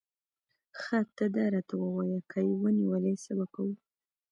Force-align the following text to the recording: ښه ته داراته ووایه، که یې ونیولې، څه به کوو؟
ښه 0.79 0.99
ته 1.15 1.25
داراته 1.35 1.75
ووایه، 1.79 2.19
که 2.31 2.39
یې 2.47 2.53
ونیولې، 2.61 3.13
څه 3.23 3.31
به 3.37 3.45
کوو؟ 3.53 3.73